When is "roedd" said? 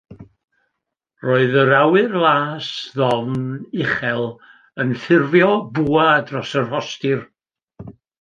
1.25-1.57